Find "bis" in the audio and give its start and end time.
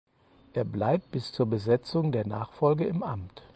1.11-1.31